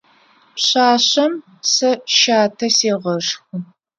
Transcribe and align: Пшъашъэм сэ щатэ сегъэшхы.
Пшъашъэм 0.55 1.33
сэ 1.73 1.91
щатэ 2.17 2.67
сегъэшхы. 2.77 3.55